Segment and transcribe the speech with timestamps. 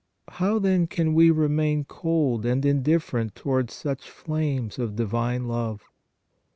[0.29, 5.83] How then can we remain cold and indifferent towards such flames of divine love?